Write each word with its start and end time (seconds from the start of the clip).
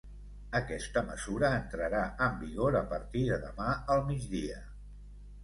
Aquesta 0.59 1.03
mesura 1.09 1.51
entrarà 1.57 1.99
en 2.29 2.39
vigor 2.41 2.79
a 2.81 2.83
partir 2.95 3.23
de 3.29 3.39
demà 3.45 3.71
al 3.99 4.03
migdia. 4.11 4.59